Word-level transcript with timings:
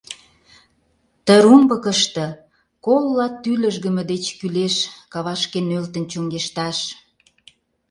Ты 1.25 1.33
румбыкышто 1.43 2.25
колла 2.85 3.27
тӱлыжгымӧ 3.41 4.03
деч 4.11 4.23
кӱлеш 4.39 4.75
кавашке 5.13 5.59
нӧлтын 5.69 6.03
чоҥешташ. 6.11 6.77